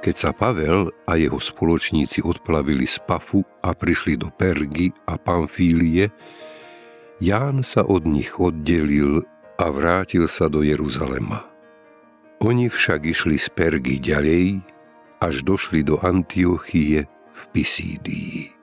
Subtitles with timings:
[0.00, 6.08] keď sa Pavel a jeho spoločníci odplavili z Pafu a prišli do Pergy a Pamfílie,
[7.20, 9.20] Ján sa od nich oddelil
[9.60, 11.44] a vrátil sa do Jeruzalema.
[12.40, 14.64] Oni však išli z Pergy ďalej,
[15.20, 18.56] až došli do Antiochie v Pisídii.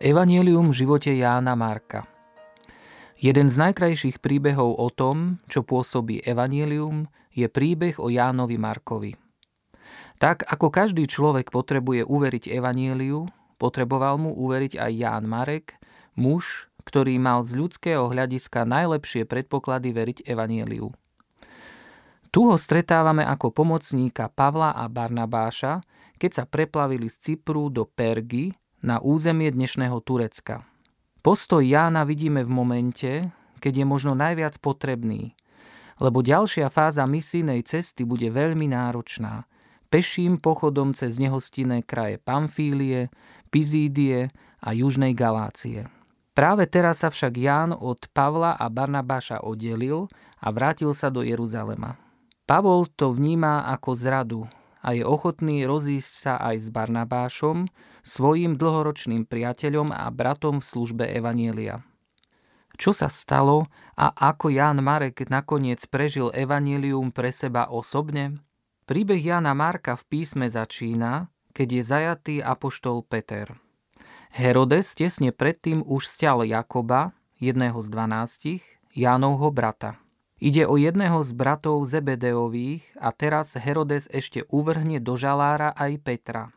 [0.00, 2.08] Evangelium v živote Jána Marka
[3.20, 9.12] Jeden z najkrajších príbehov o tom, čo pôsobí Evangelium, je príbeh o Jánovi Markovi–
[10.18, 15.78] tak ako každý človek potrebuje uveriť Evanieliu, potreboval mu uveriť aj Ján Marek,
[16.18, 20.90] muž, ktorý mal z ľudského hľadiska najlepšie predpoklady veriť Evanieliu.
[22.28, 25.80] Tu ho stretávame ako pomocníka Pavla a Barnabáša,
[26.18, 28.52] keď sa preplavili z Cypru do Pergy
[28.82, 30.66] na územie dnešného Turecka.
[31.22, 33.10] Postoj Jána vidíme v momente,
[33.62, 35.34] keď je možno najviac potrebný,
[36.02, 39.46] lebo ďalšia fáza misijnej cesty bude veľmi náročná–
[39.88, 43.08] peším pochodom cez nehostinné kraje Pamfílie,
[43.48, 44.28] Pizídie
[44.60, 45.88] a Južnej Galácie.
[46.36, 50.06] Práve teraz sa však Ján od Pavla a Barnabáša oddelil
[50.38, 51.98] a vrátil sa do Jeruzalema.
[52.46, 54.40] Pavol to vníma ako zradu
[54.78, 57.66] a je ochotný rozísť sa aj s Barnabášom,
[58.06, 61.82] svojim dlhoročným priateľom a bratom v službe Evanielia.
[62.78, 63.66] Čo sa stalo
[63.98, 68.38] a ako Ján Marek nakoniec prežil Evanielium pre seba osobne?
[68.88, 73.52] Príbeh Jana Marka v písme začína, keď je zajatý apoštol Peter.
[74.32, 78.64] Herodes tesne predtým už stial Jakoba, jedného z dvanástich,
[78.96, 80.00] Jánovho brata.
[80.40, 86.48] Ide o jedného z bratov Zebedeových a teraz Herodes ešte uvrhne do žalára aj Petra.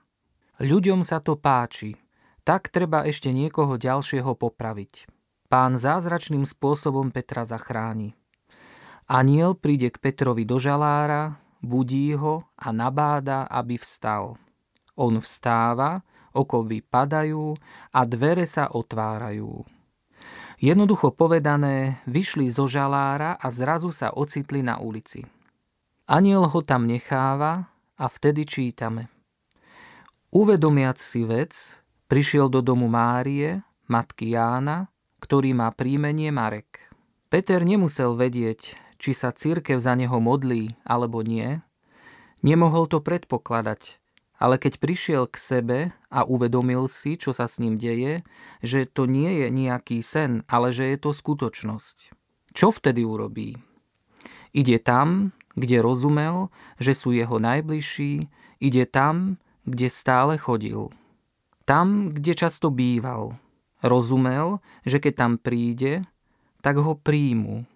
[0.64, 2.00] Ľuďom sa to páči,
[2.47, 5.03] tak treba ešte niekoho ďalšieho popraviť.
[5.52, 8.16] Pán zázračným spôsobom Petra zachráni.
[9.12, 14.35] Aniel príde k Petrovi do žalára, budí ho a nabáda, aby vstal.
[14.97, 16.01] On vstáva,
[16.33, 17.55] okovy padajú
[17.94, 19.63] a dvere sa otvárajú.
[20.61, 25.25] Jednoducho povedané, vyšli zo žalára a zrazu sa ocitli na ulici.
[26.05, 27.66] Aniel ho tam necháva
[27.97, 29.09] a vtedy čítame.
[30.29, 31.73] Uvedomiac si vec,
[32.05, 34.87] prišiel do domu Márie, matky Jána,
[35.19, 36.90] ktorý má príjmenie Marek.
[37.31, 41.66] Peter nemusel vedieť, či sa církev za neho modlí alebo nie,
[42.46, 43.98] nemohol to predpokladať,
[44.38, 45.80] ale keď prišiel k sebe
[46.14, 48.22] a uvedomil si, čo sa s ním deje,
[48.62, 52.14] že to nie je nejaký sen, ale že je to skutočnosť.
[52.53, 53.58] Čo vtedy urobí?
[54.53, 58.30] Ide tam, kde rozumel, že sú jeho najbližší,
[58.62, 60.90] ide tam, kde stále chodil.
[61.70, 63.38] Tam, kde často býval.
[63.86, 66.06] Rozumel, že keď tam príde,
[66.66, 67.70] tak ho príjmu.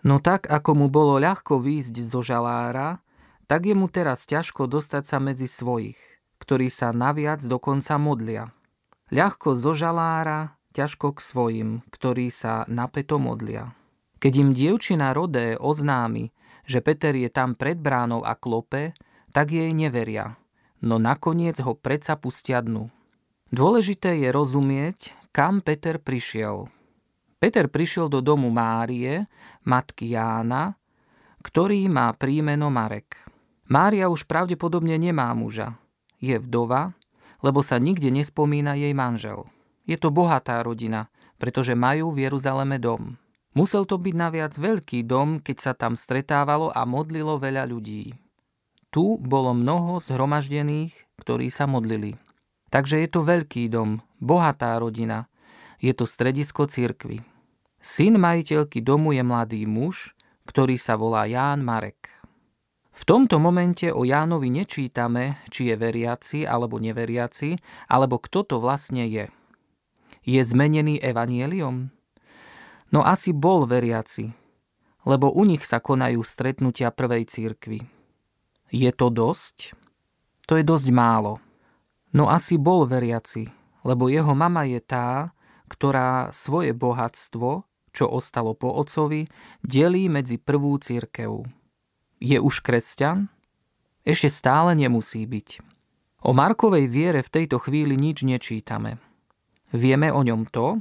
[0.00, 3.04] No tak, ako mu bolo ľahko výjsť zo žalára,
[3.44, 5.98] tak je mu teraz ťažko dostať sa medzi svojich,
[6.40, 8.54] ktorí sa naviac dokonca modlia.
[9.10, 13.74] Ľahko zo žalára ťažko k svojim, ktorí sa napeto modlia.
[14.22, 16.30] Keď im dievčina Rodé oznámi,
[16.64, 18.94] že Peter je tam pred bránou a klope,
[19.34, 20.38] tak jej neveria,
[20.78, 22.88] no nakoniec ho predsa pustia dnu.
[23.50, 26.70] Dôležité je rozumieť, kam Peter prišiel.
[27.40, 29.24] Peter prišiel do domu Márie,
[29.64, 30.76] matky Jána,
[31.40, 33.16] ktorý má príjmeno Marek.
[33.64, 35.80] Mária už pravdepodobne nemá muža.
[36.20, 36.92] Je vdova,
[37.40, 39.48] lebo sa nikde nespomína jej manžel.
[39.88, 41.08] Je to bohatá rodina,
[41.40, 43.16] pretože majú v Jeruzaleme dom.
[43.56, 48.20] Musel to byť naviac veľký dom, keď sa tam stretávalo a modlilo veľa ľudí.
[48.92, 50.92] Tu bolo mnoho zhromaždených,
[51.24, 52.20] ktorí sa modlili.
[52.68, 55.26] Takže je to veľký dom, bohatá rodina.
[55.80, 57.29] Je to stredisko cirkvy.
[57.80, 60.12] Syn majiteľky domu je mladý muž,
[60.44, 62.12] ktorý sa volá Ján Marek.
[62.92, 67.56] V tomto momente o Jánovi nečítame, či je veriaci alebo neveriaci,
[67.88, 69.32] alebo kto to vlastne je.
[70.28, 71.88] Je zmenený evanieliom?
[72.92, 74.28] No asi bol veriaci,
[75.08, 77.80] lebo u nich sa konajú stretnutia prvej církvy.
[78.68, 79.72] Je to dosť?
[80.44, 81.40] To je dosť málo.
[82.12, 83.48] No asi bol veriaci,
[83.88, 85.32] lebo jeho mama je tá,
[85.70, 87.69] ktorá svoje bohatstvo,
[88.00, 89.28] čo ostalo po otcovi,
[89.60, 91.44] delí medzi prvú církev.
[92.16, 93.28] Je už kresťan?
[94.08, 95.60] Ešte stále nemusí byť.
[96.24, 98.96] O Markovej viere v tejto chvíli nič nečítame.
[99.76, 100.80] Vieme o ňom to,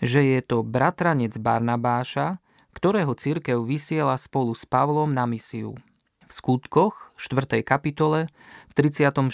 [0.00, 2.40] že je to bratranec Barnabáša,
[2.72, 5.76] ktorého církev vysiela spolu s Pavlom na misiu.
[6.24, 7.60] V skutkoch 4.
[7.60, 8.32] kapitole
[8.72, 9.28] 36.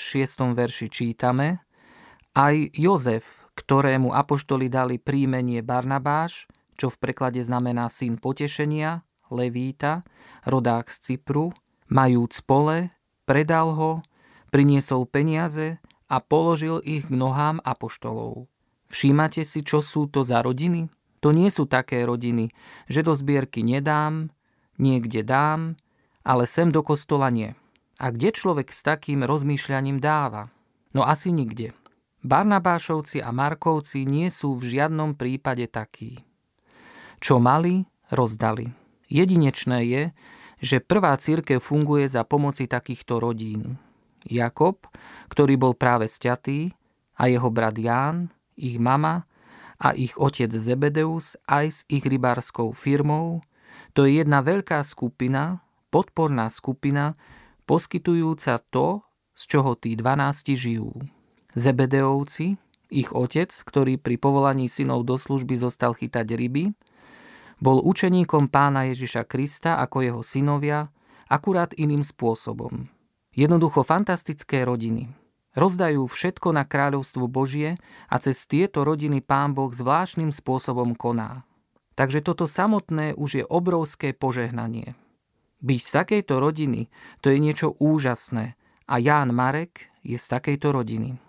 [0.52, 1.62] verši čítame
[2.34, 6.50] Aj Jozef, ktorému apoštoli dali príjmenie Barnabáš,
[6.80, 10.02] čo v preklade znamená syn potešenia, Levíta,
[10.48, 11.52] rodák z Cypru,
[11.92, 12.96] majúc pole,
[13.28, 13.92] predal ho,
[14.48, 15.78] priniesol peniaze
[16.08, 18.48] a položil ich k nohám apoštolov.
[18.90, 20.90] Všímate si, čo sú to za rodiny?
[21.20, 22.50] To nie sú také rodiny,
[22.88, 24.32] že do zbierky nedám,
[24.80, 25.76] niekde dám,
[26.24, 27.54] ale sem do kostola nie.
[28.00, 30.48] A kde človek s takým rozmýšľaním dáva?
[30.96, 31.76] No asi nikde.
[32.24, 36.29] Barnabášovci a Markovci nie sú v žiadnom prípade takí.
[37.20, 38.72] Čo mali, rozdali.
[39.12, 40.02] Jedinečné je,
[40.60, 43.76] že prvá církev funguje za pomoci takýchto rodín.
[44.24, 44.84] Jakob,
[45.32, 46.72] ktorý bol práve sťatý,
[47.20, 49.28] a jeho brat Ján, ich mama
[49.76, 53.44] a ich otec Zebedeus aj s ich rybárskou firmou,
[53.92, 55.60] to je jedna veľká skupina,
[55.92, 57.20] podporná skupina,
[57.68, 59.04] poskytujúca to,
[59.36, 60.96] z čoho tí dvanácti žijú.
[61.52, 62.56] Zebedeovci,
[62.90, 66.72] ich otec, ktorý pri povolaní synov do služby zostal chytať ryby,
[67.60, 70.88] bol učeníkom pána Ježiša Krista ako jeho synovia,
[71.28, 72.88] akurát iným spôsobom.
[73.36, 75.12] Jednoducho fantastické rodiny.
[75.54, 77.78] Rozdajú všetko na kráľovstvo Božie
[78.10, 81.46] a cez tieto rodiny pán Boh zvláštnym spôsobom koná.
[81.94, 84.96] Takže toto samotné už je obrovské požehnanie.
[85.60, 86.88] Byť z takejto rodiny,
[87.20, 88.56] to je niečo úžasné
[88.88, 91.20] a Ján Marek je z takejto rodiny.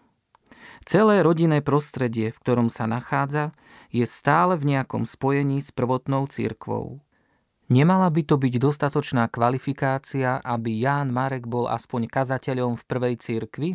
[0.82, 3.54] Celé rodinné prostredie, v ktorom sa nachádza,
[3.94, 7.06] je stále v nejakom spojení s prvotnou církvou.
[7.72, 13.70] Nemala by to byť dostatočná kvalifikácia, aby Ján Marek bol aspoň kazateľom v prvej církvi?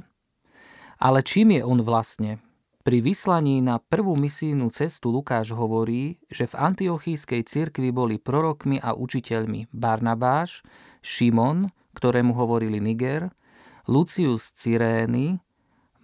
[1.01, 2.45] Ale čím je on vlastne?
[2.87, 8.95] Pri vyslaní na prvú misijnú cestu Lukáš hovorí, že v antiochískej cirkvi boli prorokmi a
[8.95, 10.63] učiteľmi Barnabáš,
[11.03, 13.33] Šimon, ktorému hovorili Niger,
[13.91, 15.41] Lucius Cyrény,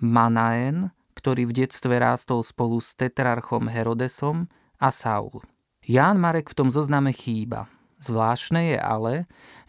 [0.02, 4.50] Manaen, ktorý v detstve rástol spolu s tetrarchom Herodesom
[4.82, 5.46] a Saul.
[5.86, 7.70] Ján Marek v tom zozname chýba.
[8.02, 9.14] Zvláštne je ale,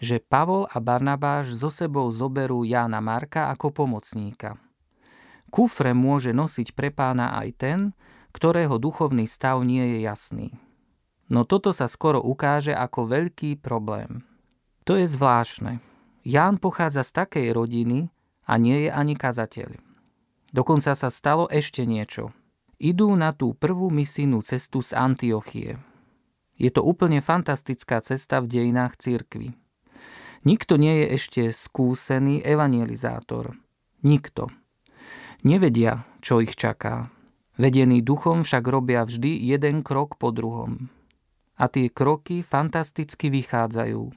[0.02, 4.58] že Pavol a Barnabáš so sebou zoberú Jána Marka ako pomocníka–
[5.54, 7.80] Kufre môže nosiť pre pána aj ten,
[8.34, 10.50] ktorého duchovný stav nie je jasný.
[11.30, 14.26] No toto sa skoro ukáže ako veľký problém.
[14.90, 15.78] To je zvláštne.
[16.26, 18.10] Ján pochádza z takej rodiny
[18.50, 19.93] a nie je ani kazateľ.
[20.54, 22.30] Dokonca sa stalo ešte niečo.
[22.78, 25.82] Idú na tú prvú misijnú cestu z Antiochie.
[26.62, 29.58] Je to úplne fantastická cesta v dejinách cirkvy.
[30.46, 33.58] Nikto nie je ešte skúsený evangelizátor.
[34.06, 34.54] Nikto.
[35.42, 37.10] Nevedia, čo ich čaká.
[37.58, 40.92] Vedení duchom však robia vždy jeden krok po druhom.
[41.58, 44.10] A tie kroky fantasticky vychádzajú.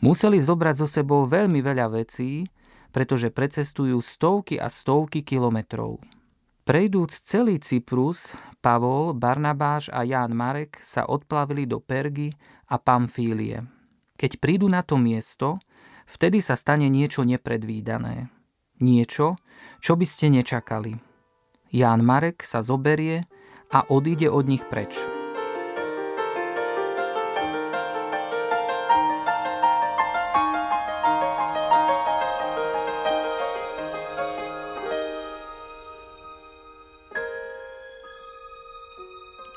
[0.00, 2.48] Museli zobrať so sebou veľmi veľa vecí,
[2.90, 6.02] pretože precestujú stovky a stovky kilometrov.
[6.66, 12.30] Prejdúc celý Cyprus, Pavol, Barnabáš a Ján Marek sa odplavili do Pergy
[12.70, 13.66] a Pamfílie.
[14.14, 15.58] Keď prídu na to miesto,
[16.06, 18.28] vtedy sa stane niečo nepredvídané.
[18.78, 19.40] Niečo,
[19.80, 20.94] čo by ste nečakali.
[21.74, 23.26] Ján Marek sa zoberie
[23.70, 25.19] a odíde od nich preč.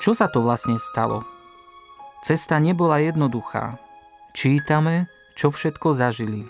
[0.04, 1.24] Čo sa to vlastne stalo?
[2.20, 3.80] Cesta nebola jednoduchá.
[4.36, 6.44] Čítame, čo všetko zažili.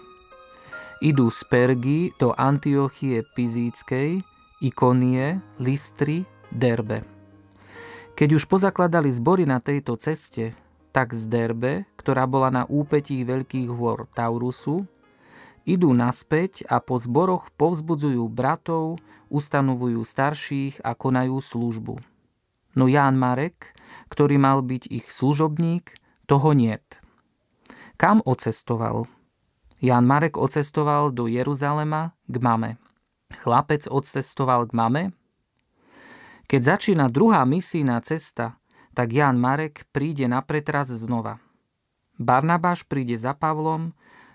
[0.98, 4.26] Idú z Pergy do Antiochie Pizíckej,
[4.58, 7.06] Ikonie, Listry, Derbe.
[8.18, 10.58] Keď už pozakladali zbory na tejto ceste,
[10.90, 14.82] tak z Derbe, ktorá bola na úpetí veľkých hôr Taurusu,
[15.62, 18.98] idú naspäť a po zboroch povzbudzujú bratov,
[19.30, 22.13] ustanovujú starších a konajú službu.
[22.74, 23.74] No Ján Marek,
[24.10, 25.94] ktorý mal byť ich služobník,
[26.26, 26.98] toho niet.
[27.96, 29.06] Kam ocestoval?
[29.78, 32.70] Ján Marek ocestoval do Jeruzalema k mame.
[33.44, 35.02] Chlapec odcestoval k mame?
[36.50, 38.58] Keď začína druhá misijná cesta,
[38.96, 41.38] tak Ján Marek príde na pretraz znova.
[42.18, 43.92] Barnabáš príde za Pavlom,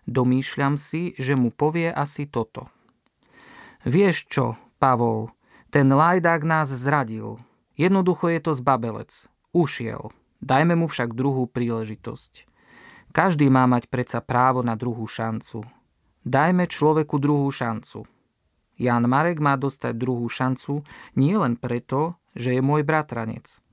[0.08, 2.68] domýšľam si, že mu povie asi toto.
[3.88, 4.46] Vieš čo,
[4.80, 5.32] Pavol,
[5.72, 7.40] ten lajdák nás zradil–
[7.80, 9.32] Jednoducho je to zbabelec.
[9.56, 10.12] Ušiel.
[10.44, 12.44] Dajme mu však druhú príležitosť.
[13.16, 15.64] Každý má mať predsa právo na druhú šancu.
[16.28, 18.04] Dajme človeku druhú šancu.
[18.76, 20.84] Jan Marek má dostať druhú šancu
[21.16, 23.64] nie len preto, že je môj bratranec.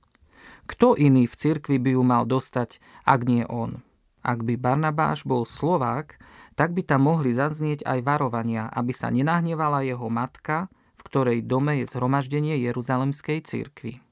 [0.71, 3.83] Kto iný v cirkvi by ju mal dostať, ak nie on?
[4.23, 6.19] Ak by Barnabáš bol Slovák,
[6.59, 10.71] tak by tam mohli zaznieť aj varovania, aby sa nenahnevala jeho matka
[11.07, 14.03] ktorej dome je zhromaždenie Jeruzalemskej cirkvi.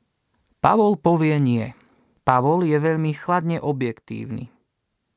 [0.63, 1.75] Pavol povie nie.
[2.23, 4.55] Pavol je veľmi chladne objektívny.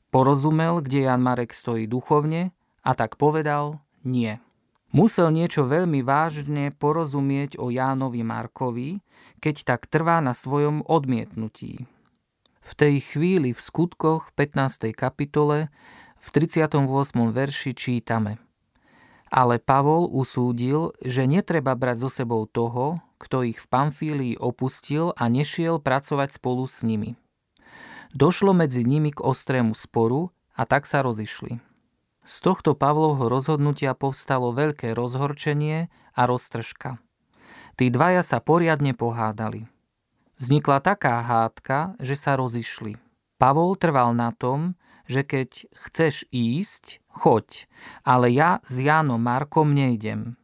[0.10, 2.50] Porozumel, kde Jan Marek stojí duchovne
[2.82, 4.42] a tak povedal nie.
[4.90, 9.06] Musel niečo veľmi vážne porozumieť o Jánovi Markovi,
[9.38, 11.86] keď tak trvá na svojom odmietnutí.
[12.66, 14.92] V tej chvíli v skutkoch 15.
[14.98, 15.70] kapitole
[16.18, 16.74] v 38.
[17.14, 18.42] verši čítame–
[19.28, 25.28] ale Pavol usúdil, že netreba brať so sebou toho, kto ich v Pamfílii opustil a
[25.28, 27.18] nešiel pracovať spolu s nimi.
[28.16, 31.60] Došlo medzi nimi k ostrému sporu a tak sa rozišli.
[32.28, 37.00] Z tohto Pavlovho rozhodnutia povstalo veľké rozhorčenie a roztržka.
[37.80, 39.70] Tí dvaja sa poriadne pohádali.
[40.38, 43.00] Vznikla taká hádka, že sa rozišli.
[43.38, 44.74] Pavol trval na tom,
[45.08, 47.66] že keď chceš ísť, choď,
[48.04, 50.36] ale ja s Jánom Markom nejdem.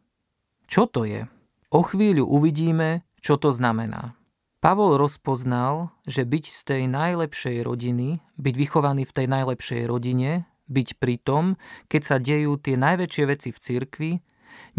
[0.66, 1.30] Čo to je?
[1.70, 4.18] O chvíľu uvidíme, čo to znamená.
[4.64, 10.88] Pavol rozpoznal, že byť z tej najlepšej rodiny, byť vychovaný v tej najlepšej rodine, byť
[10.98, 11.60] pri tom,
[11.92, 14.12] keď sa dejú tie najväčšie veci v cirkvi,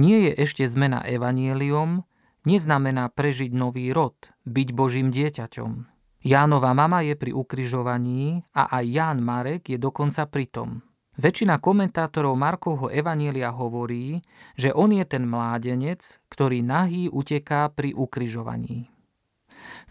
[0.00, 2.08] nie je ešte zmena evanielium,
[2.48, 4.16] neznamená prežiť nový rod,
[4.48, 5.93] byť Božím dieťaťom.
[6.24, 10.80] Jánova mama je pri ukrižovaní a aj Ján Marek je dokonca pri tom.
[11.20, 14.24] Väčšina komentátorov Markovho Evanielia hovorí,
[14.56, 16.00] že on je ten mládenec,
[16.32, 18.88] ktorý nahý uteká pri ukrižovaní.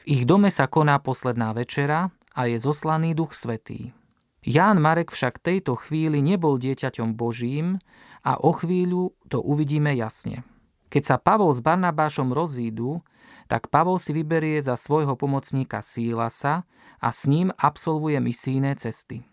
[0.01, 3.93] V ich dome sa koná posledná večera a je zoslaný duch svetý.
[4.41, 7.77] Ján Marek však tejto chvíli nebol dieťaťom Božím
[8.25, 10.41] a o chvíľu to uvidíme jasne.
[10.89, 13.05] Keď sa Pavol s Barnabášom rozídu,
[13.47, 16.63] tak Pavol si vyberie za svojho pomocníka Sílasa
[17.00, 19.27] a s ním absolvuje misijné cesty.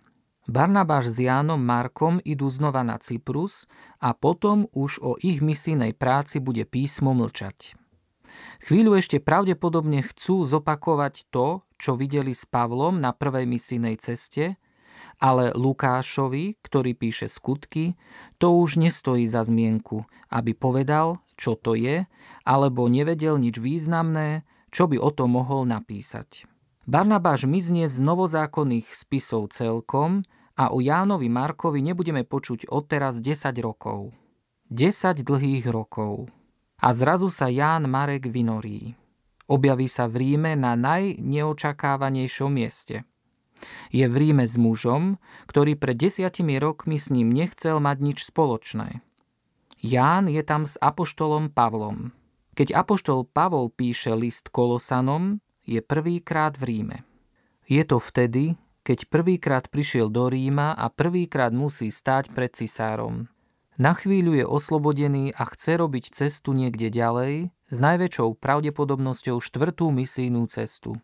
[0.51, 3.71] Barnabáš s Jánom Markom idú znova na Cyprus
[4.03, 7.79] a potom už o ich misijnej práci bude písmo mlčať.
[8.67, 14.59] Chvíľu ešte pravdepodobne chcú zopakovať to, čo videli s Pavlom na prvej misijnej ceste,
[15.21, 17.95] ale Lukášovi, ktorý píše skutky,
[18.41, 20.03] to už nestojí za zmienku,
[20.33, 22.05] aby povedal, čo to je,
[22.45, 26.45] alebo nevedel nič významné, čo by o tom mohol napísať.
[26.85, 30.29] Barnabáš miznie z novozákonných spisov celkom
[30.61, 34.13] a o Jánovi Markovi nebudeme počuť odteraz 10 rokov.
[34.69, 36.29] 10 dlhých rokov.
[36.81, 38.97] A zrazu sa Ján Marek vynorí.
[39.51, 43.03] Objaví sa v Ríme na najneočakávanejšom mieste.
[43.93, 45.21] Je v Ríme s mužom,
[45.51, 49.05] ktorý pred desiatimi rokmi s ním nechcel mať nič spoločné.
[49.81, 52.13] Ján je tam s apoštolom Pavlom.
[52.53, 56.99] Keď apoštol Pavol píše list Kolosanom, je prvýkrát v Ríme.
[57.65, 63.33] Je to vtedy, keď prvýkrát prišiel do Ríma a prvýkrát musí stáť pred cisárom.
[63.81, 70.45] Na chvíľu je oslobodený a chce robiť cestu niekde ďalej, s najväčšou pravdepodobnosťou štvrtú misijnú
[70.53, 71.01] cestu.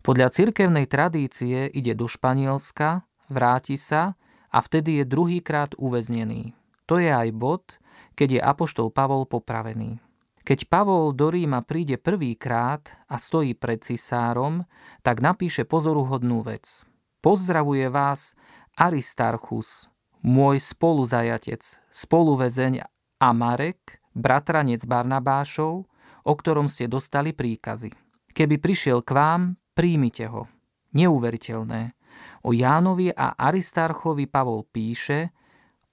[0.00, 4.16] Podľa cirkevnej tradície ide do Španielska, vráti sa
[4.48, 6.56] a vtedy je druhýkrát uväznený.
[6.86, 7.78] To je aj bod,
[8.14, 9.98] keď je apoštol Pavol popravený.
[10.46, 14.62] Keď Pavol do Ríma príde prvýkrát a stojí pred cisárom,
[15.02, 16.86] tak napíše pozoruhodnú vec.
[17.18, 18.38] Pozdravuje vás
[18.78, 19.90] Aristarchus,
[20.22, 22.86] môj spoluzajatec, spoluvezeň
[23.18, 25.90] Amarek, bratranec Barnabášov,
[26.22, 27.90] o ktorom ste dostali príkazy.
[28.30, 29.40] Keby prišiel k vám,
[29.74, 30.46] príjmite ho.
[30.94, 31.98] Neuveriteľné.
[32.46, 35.34] O Jánovi a Aristarchovi Pavol píše,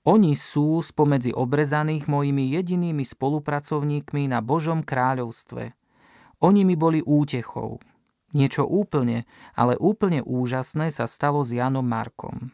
[0.04, 5.72] oni sú spomedzi obrezaných mojimi jedinými spolupracovníkmi na Božom kráľovstve.
[6.44, 7.80] Oni mi boli útechou.
[8.36, 9.24] Niečo úplne,
[9.56, 12.52] ale úplne úžasné sa stalo s Janom Markom.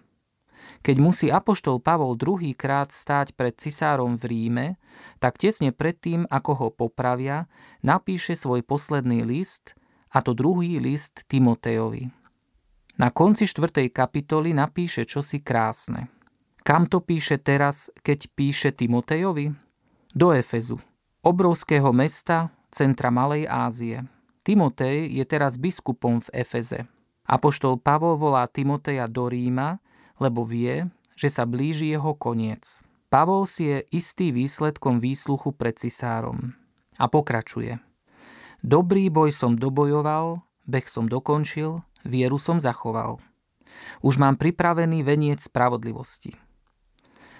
[0.85, 4.67] Keď musí apoštol Pavol druhýkrát stáť pred cisárom v Ríme,
[5.17, 7.49] tak tesne predtým, ako ho popravia,
[7.81, 9.73] napíše svoj posledný list,
[10.13, 12.13] a to druhý list Timotejovi.
[13.01, 16.13] Na konci štvrtej kapitoly napíše čosi krásne–
[16.63, 19.53] kam to píše teraz, keď píše Timotejovi?
[20.15, 20.81] Do Efezu,
[21.21, 24.05] obrovského mesta, centra Malej Ázie.
[24.41, 26.89] Timotej je teraz biskupom v Efeze.
[27.29, 29.77] Apoštol Pavol volá Timoteja do Ríma,
[30.17, 32.81] lebo vie, že sa blíži jeho koniec.
[33.13, 36.57] Pavol si je istý výsledkom výsluchu pred cisárom.
[36.97, 37.77] A pokračuje.
[38.65, 43.21] Dobrý boj som dobojoval, beh som dokončil, vieru som zachoval.
[44.01, 46.48] Už mám pripravený veniec spravodlivosti.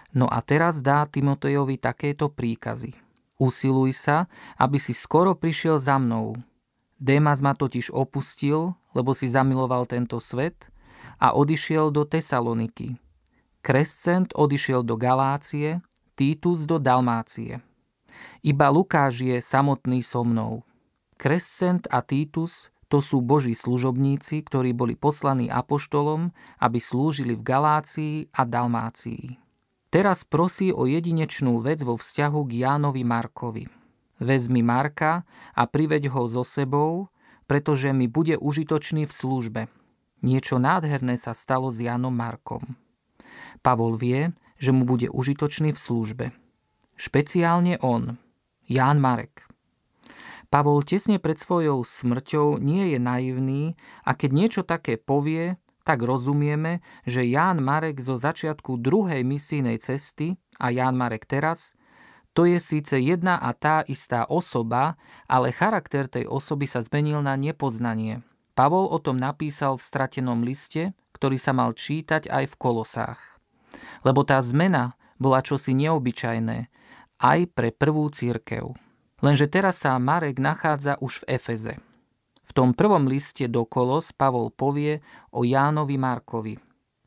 [0.10, 2.98] No a teraz dá Timotejovi takéto príkazy.
[3.40, 4.28] Usiluj sa,
[4.60, 6.36] aby si skoro prišiel za mnou.
[7.00, 10.68] Démas ma totiž opustil, lebo si zamiloval tento svet
[11.22, 13.00] a odišiel do Tesaloniky.
[13.64, 15.80] Krescent odišiel do Galácie,
[16.20, 17.64] Titus do Dalmácie.
[18.44, 20.68] Iba Lukáš je samotný so mnou.
[21.16, 28.16] Krescent a Titus to sú boží služobníci, ktorí boli poslaní apoštolom, aby slúžili v Galácii
[28.34, 29.49] a Dalmácii.
[29.90, 33.66] Teraz prosí o jedinečnú vec vo vzťahu k Jánovi Markovi.
[34.22, 35.26] Vezmi Marka
[35.58, 37.10] a priveď ho so sebou,
[37.50, 39.62] pretože mi bude užitočný v službe.
[40.22, 42.78] Niečo nádherné sa stalo s Jánom Markom.
[43.66, 44.30] Pavol vie,
[44.62, 46.26] že mu bude užitočný v službe.
[46.94, 48.22] Špeciálne on,
[48.70, 49.50] Ján Marek.
[50.54, 53.64] Pavol tesne pred svojou smrťou nie je naivný
[54.06, 55.58] a keď niečo také povie,
[55.90, 61.74] tak rozumieme, že Ján Marek zo začiatku druhej misijnej cesty a Ján Marek teraz,
[62.38, 67.34] to je síce jedna a tá istá osoba, ale charakter tej osoby sa zmenil na
[67.34, 68.22] nepoznanie.
[68.54, 73.22] Pavol o tom napísal v stratenom liste, ktorý sa mal čítať aj v kolosách.
[74.06, 76.70] Lebo tá zmena bola čosi neobyčajné
[77.18, 78.78] aj pre prvú církev.
[79.26, 81.76] Lenže teraz sa Marek nachádza už v Efeze–
[82.50, 86.58] v tom prvom liste do Kolos Pavol povie o Jánovi Markovi.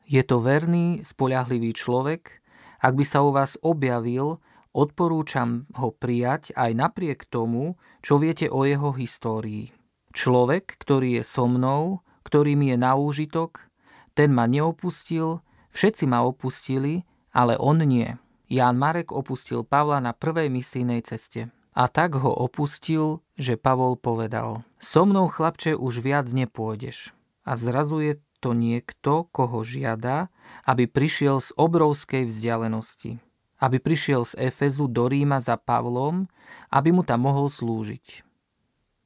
[0.07, 2.39] Je to verný, spoľahlivý človek,
[2.79, 4.39] ak by sa u vás objavil,
[4.71, 9.75] odporúčam ho prijať aj napriek tomu, čo viete o jeho histórii.
[10.15, 13.67] Človek, ktorý je so mnou, ktorý mi je na úžitok,
[14.15, 15.43] ten ma neopustil,
[15.75, 17.03] všetci ma opustili,
[17.35, 18.15] ale on nie.
[18.47, 21.49] Ján Marek opustil Pavla na prvej misijnej ceste.
[21.73, 27.17] A tak ho opustil, že Pavol povedal, so mnou chlapče už viac nepôjdeš.
[27.41, 30.29] A zrazu je to niekto, koho žiada,
[30.69, 33.17] aby prišiel z obrovskej vzdialenosti.
[33.57, 36.29] Aby prišiel z Efezu do Ríma za Pavlom,
[36.69, 38.21] aby mu tam mohol slúžiť.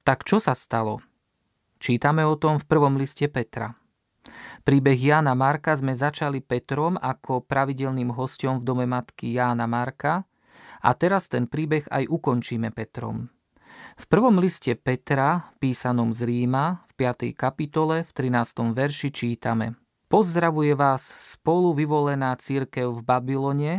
[0.03, 0.99] Tak čo sa stalo?
[1.79, 3.79] Čítame o tom v prvom liste Petra.
[4.67, 10.19] Príbeh Jána Marka sme začali Petrom ako pravidelným hostom v dome matky Jána Marka–
[10.87, 13.27] a teraz ten príbeh aj ukončíme Petrom.
[13.99, 17.35] V prvom liste Petra, písanom z Ríma, v 5.
[17.35, 18.71] kapitole, v 13.
[18.71, 19.75] verši čítame
[20.07, 23.73] Pozdravuje vás spolu vyvolená církev v Babylone,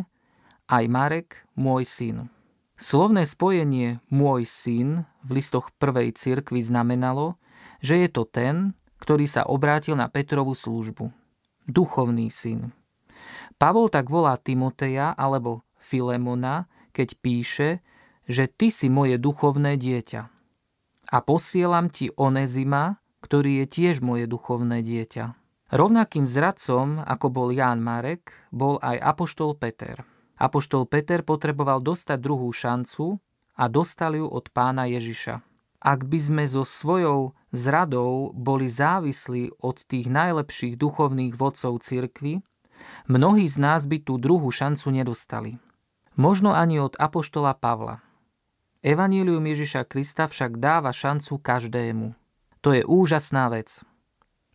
[0.68, 2.28] aj Marek, môj syn.
[2.76, 7.40] Slovné spojenie môj syn v listoch prvej cirkvi znamenalo,
[7.80, 11.08] že je to ten, ktorý sa obrátil na Petrovu službu.
[11.64, 12.76] Duchovný syn.
[13.56, 16.68] Pavol tak volá Timoteja alebo Filemona,
[16.98, 17.68] keď píše,
[18.26, 20.22] že ty si moje duchovné dieťa.
[21.14, 25.38] A posielam ti Onezima, ktorý je tiež moje duchovné dieťa.
[25.70, 30.02] Rovnakým zradcom, ako bol Ján Marek, bol aj Apoštol Peter.
[30.42, 33.22] Apoštol Peter potreboval dostať druhú šancu
[33.54, 35.38] a dostal ju od pána Ježiša.
[35.78, 42.42] Ak by sme so svojou zradou boli závislí od tých najlepších duchovných vodcov cirkvy,
[43.06, 45.62] mnohí z nás by tú druhú šancu nedostali.
[46.18, 48.02] Možno ani od apoštola Pavla.
[48.82, 52.10] Evanílium Ježiša Krista však dáva šancu každému.
[52.58, 53.86] To je úžasná vec.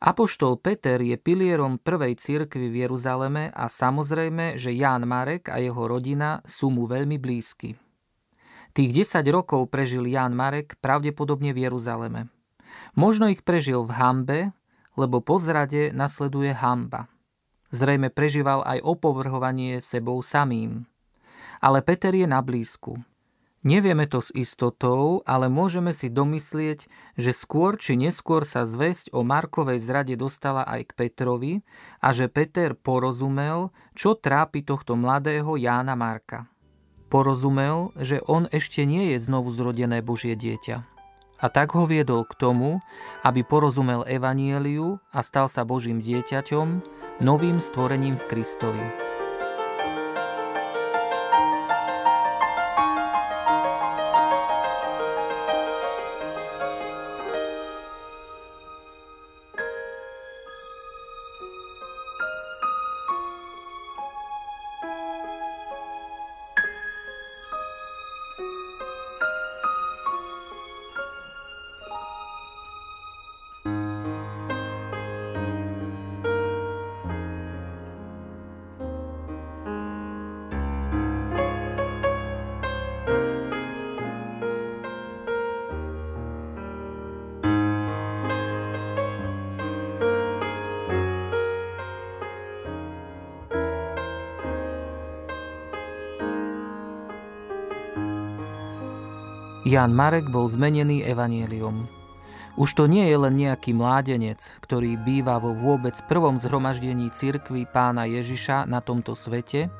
[0.04, 5.88] Apoštol Peter je pilierom prvej cirkvi v Jeruzaleme a samozrejme, že Ján Marek a jeho
[5.88, 7.80] rodina sú mu veľmi blízky.
[8.76, 12.28] Tých 10 rokov prežil Ján Marek pravdepodobne v Jeruzaleme.
[13.00, 14.40] Možno ich prežil v hambe,
[15.00, 17.08] lebo po zrade nasleduje hamba.
[17.72, 20.92] Zrejme prežíval aj opovrhovanie sebou samým.
[21.64, 23.00] Ale Peter je na blízku.
[23.64, 29.24] Nevieme to s istotou, ale môžeme si domyslieť, že skôr či neskôr sa zväzť o
[29.24, 31.54] Markovej zrade dostala aj k Petrovi
[32.04, 36.52] a že Peter porozumel, čo trápi tohto mladého Jána Marka.
[37.08, 40.84] Porozumel, že on ešte nie je znovu zrodené Božie dieťa.
[41.40, 42.84] A tak ho viedol k tomu,
[43.24, 46.84] aby porozumel Evanieliu a stal sa Božím dieťaťom,
[47.24, 49.14] novým stvorením v Kristovi.
[99.74, 101.90] Jan Marek bol zmenený evanielium.
[102.62, 108.06] Už to nie je len nejaký mládenec, ktorý býva vo vôbec prvom zhromaždení cirkvy pána
[108.06, 109.74] Ježiša na tomto svete,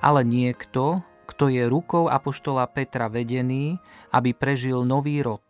[0.00, 3.76] ale niekto, kto je rukou apoštola Petra vedený,
[4.08, 5.44] aby prežil nový rod.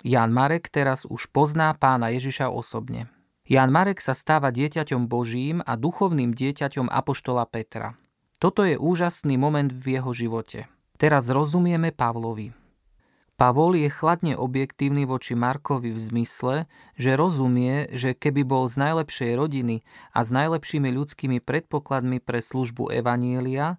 [0.00, 3.12] Jan Marek teraz už pozná pána Ježiša osobne.
[3.44, 8.00] Jan Marek sa stáva dieťaťom Božím a duchovným dieťaťom apoštola Petra.
[8.40, 10.72] Toto je úžasný moment v jeho živote.
[10.96, 12.67] Teraz rozumieme Pavlovi.
[13.38, 16.66] Pavol je chladne objektívny voči Markovi v zmysle,
[16.98, 22.90] že rozumie, že keby bol z najlepšej rodiny a s najlepšími ľudskými predpokladmi pre službu
[22.90, 23.78] Evanielia,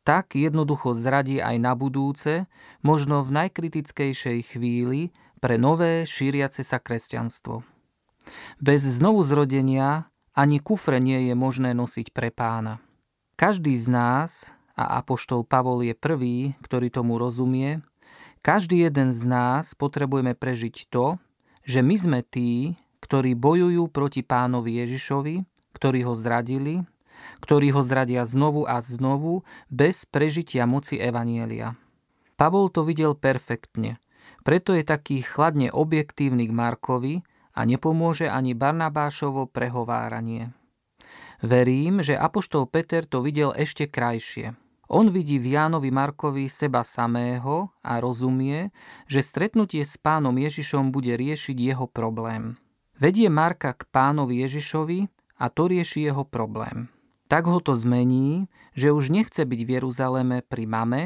[0.00, 2.48] tak jednoducho zradí aj na budúce,
[2.80, 5.12] možno v najkritickejšej chvíli
[5.44, 7.68] pre nové šíriace sa kresťanstvo.
[8.64, 12.80] Bez znovuzrodenia ani kufre nie je možné nosiť pre pána.
[13.36, 14.30] Každý z nás,
[14.72, 17.84] a apoštol Pavol je prvý, ktorý tomu rozumie,
[18.46, 21.18] každý jeden z nás potrebujeme prežiť to,
[21.66, 25.42] že my sme tí, ktorí bojujú proti pánovi Ježišovi,
[25.74, 26.86] ktorí ho zradili,
[27.42, 31.74] ktorí ho zradia znovu a znovu bez prežitia moci Evanielia.
[32.38, 33.98] Pavol to videl perfektne,
[34.46, 37.14] preto je taký chladne objektívny k Markovi
[37.50, 40.54] a nepomôže ani Barnabášovo prehováranie.
[41.42, 44.54] Verím, že Apoštol Peter to videl ešte krajšie–
[44.86, 48.70] on vidí v Jánovi Markovi seba samého a rozumie,
[49.10, 52.54] že stretnutie s pánom Ježišom bude riešiť jeho problém.
[52.96, 55.10] Vedie Marka k pánovi Ježišovi
[55.42, 56.88] a to rieši jeho problém.
[57.26, 61.02] Tak ho to zmení, že už nechce byť v Jeruzaleme pri mame,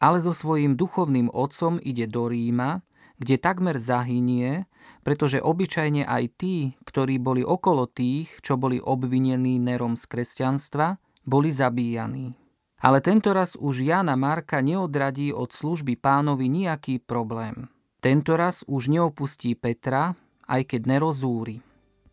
[0.00, 2.80] ale so svojím duchovným otcom ide do Ríma,
[3.18, 4.70] kde takmer zahynie,
[5.02, 11.50] pretože obyčajne aj tí, ktorí boli okolo tých, čo boli obvinení nerom z kresťanstva, boli
[11.52, 12.47] zabíjaní.
[12.78, 17.66] Ale tento raz už Jana Marka neodradí od služby pánovi nejaký problém.
[17.98, 20.14] Tento raz už neopustí Petra,
[20.46, 21.58] aj keď nerozúri.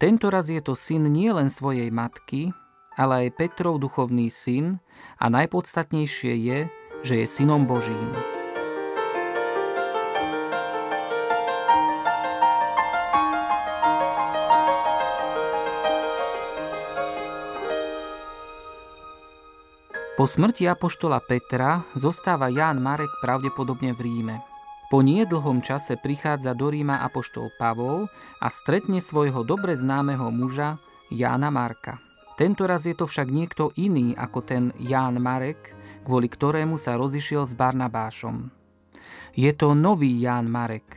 [0.02, 2.50] Tento raz je to syn nielen svojej matky,
[2.98, 4.82] ale aj Petrov duchovný syn
[5.22, 6.60] a najpodstatnejšie je,
[7.06, 8.35] že je synom Božím.
[20.16, 24.40] Po smrti apoštola Petra zostáva Ján Marek pravdepodobne v Ríme.
[24.88, 28.08] Po niedlhom čase prichádza do Ríma apoštol Pavol
[28.40, 30.80] a stretne svojho dobre známeho muža
[31.12, 32.00] Jána Marka.
[32.40, 35.76] Tento raz je to však niekto iný ako ten Ján Marek,
[36.08, 38.56] kvôli ktorému sa rozišiel s Barnabášom.
[39.36, 40.96] Je to nový Ján Marek,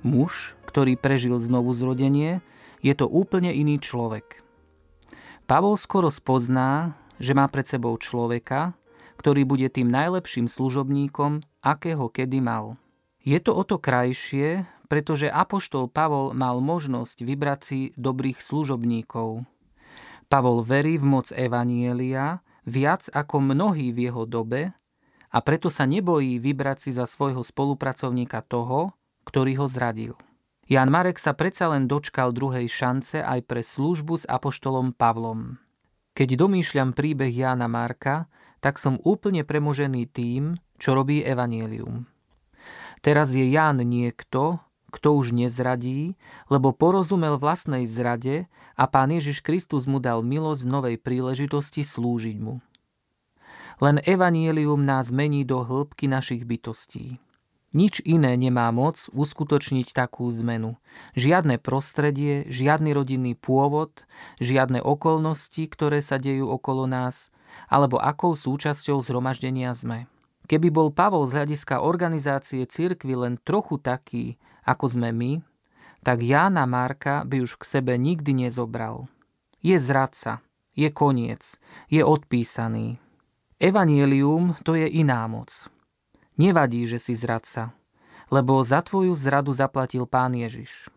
[0.00, 2.40] muž, ktorý prežil znovu zrodenie,
[2.80, 4.40] je to úplne iný človek.
[5.44, 8.74] Pavol skoro spozná, že má pred sebou človeka,
[9.18, 12.76] ktorý bude tým najlepším služobníkom, akého kedy mal.
[13.24, 19.48] Je to o to krajšie, pretože Apoštol Pavol mal možnosť vybrať si dobrých služobníkov.
[20.28, 24.76] Pavol verí v moc Evanielia viac ako mnohí v jeho dobe
[25.32, 28.92] a preto sa nebojí vybrať si za svojho spolupracovníka toho,
[29.24, 30.14] ktorý ho zradil.
[30.64, 35.63] Jan Marek sa predsa len dočkal druhej šance aj pre službu s Apoštolom Pavlom.
[36.14, 38.30] Keď domýšľam príbeh Jána Marka,
[38.62, 42.06] tak som úplne premožený tým, čo robí Evangelium.
[43.02, 44.62] Teraz je Ján niekto,
[44.94, 46.14] kto už nezradí,
[46.46, 48.46] lebo porozumel vlastnej zrade
[48.78, 52.62] a pán Ježiš Kristus mu dal milosť novej príležitosti slúžiť mu.
[53.82, 57.18] Len evanielium nás mení do hĺbky našich bytostí.
[57.74, 60.78] Nič iné nemá moc uskutočniť takú zmenu.
[61.18, 64.06] Žiadne prostredie, žiadny rodinný pôvod,
[64.38, 67.34] žiadne okolnosti, ktoré sa dejú okolo nás,
[67.66, 70.06] alebo akou súčasťou zhromaždenia sme.
[70.46, 75.32] Keby bol Pavol z hľadiska organizácie cirkvy len trochu taký, ako sme my,
[76.06, 79.10] tak Jána Marka by už k sebe nikdy nezobral.
[79.64, 80.44] Je zradca,
[80.78, 81.58] je koniec,
[81.90, 83.02] je odpísaný.
[83.58, 85.73] Evanielium to je iná moc.
[86.34, 87.70] Nevadí, že si zradca,
[88.26, 90.90] lebo za tvoju zradu zaplatil pán Ježiš.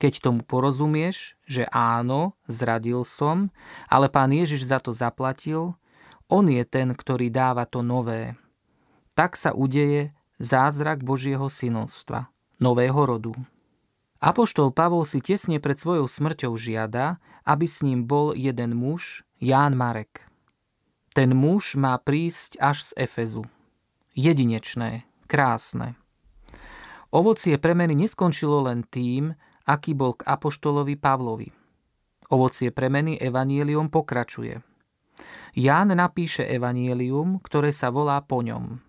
[0.00, 3.52] Keď tomu porozumieš, že áno, zradil som,
[3.86, 5.76] ale pán Ježiš za to zaplatil,
[6.32, 8.32] on je ten, ktorý dáva to nové.
[9.12, 13.36] Tak sa udeje zázrak Božieho synovstva, nového rodu.
[14.24, 19.76] Apoštol Pavol si tesne pred svojou smrťou žiada, aby s ním bol jeden muž, Ján
[19.76, 20.24] Marek.
[21.12, 23.44] Ten muž má prísť až z Efezu
[24.16, 25.96] jedinečné, krásne.
[27.12, 29.36] Ovocie premeny neskončilo len tým,
[29.68, 31.48] aký bol k apoštolovi Pavlovi.
[32.32, 34.64] Ovocie premeny evanielium pokračuje.
[35.52, 38.80] Ján napíše evanielium, ktoré sa volá po ňom.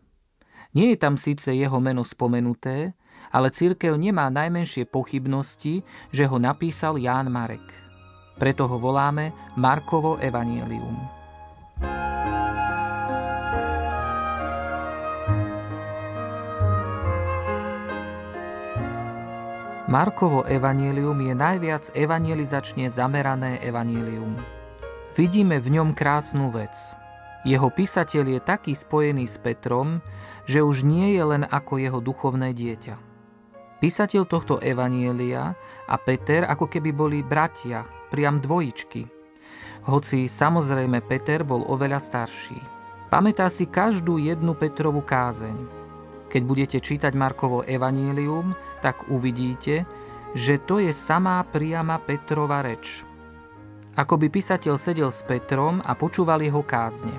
[0.74, 2.96] Nie je tam síce jeho meno spomenuté,
[3.30, 7.62] ale církev nemá najmenšie pochybnosti, že ho napísal Ján Marek.
[8.40, 10.98] Preto ho voláme Markovo evanielium.
[19.94, 24.42] Markovo evanílium je najviac evangelizačne zamerané evanílium.
[25.14, 26.74] Vidíme v ňom krásnu vec.
[27.46, 30.02] Jeho písateľ je taký spojený s Petrom,
[30.50, 32.98] že už nie je len ako jeho duchovné dieťa.
[33.86, 35.54] Písateľ tohto evanielia
[35.86, 39.06] a Peter ako keby boli bratia, priam dvojičky.
[39.86, 42.58] Hoci samozrejme Peter bol oveľa starší.
[43.14, 45.83] Pamätá si každú jednu Petrovú kázeň.
[46.34, 49.86] Keď budete čítať Markovo evanílium, tak uvidíte,
[50.34, 53.06] že to je samá priama Petrova reč.
[53.94, 57.14] Ako by písateľ sedel s Petrom a počúval jeho kázne.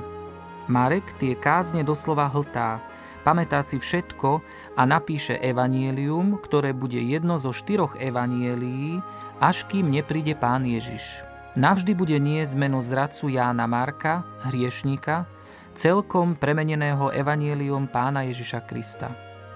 [0.67, 2.83] Marek tie kázne doslova hltá,
[3.23, 4.43] pamätá si všetko
[4.75, 8.99] a napíše evanielium, ktoré bude jedno zo štyroch evanielií,
[9.39, 11.23] až kým nepríde pán Ježiš.
[11.55, 15.31] Navždy bude nie zmeno zradcu Jána Marka, hriešnika,
[15.75, 19.13] celkom premeneného evanielium pána Ježiša Krista.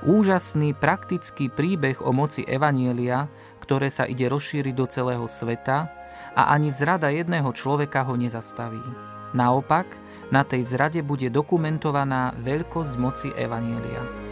[0.06, 3.26] Úžasný praktický príbeh o moci evanielia,
[3.58, 5.90] ktoré sa ide rozšíriť do celého sveta
[6.38, 8.82] a ani zrada jedného človeka ho nezastaví.
[9.34, 9.86] Naopak,
[10.30, 14.27] na tej zrade bude dokumentovaná veľkosť moci evanielia.